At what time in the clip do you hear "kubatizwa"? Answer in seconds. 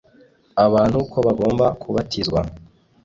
1.81-2.39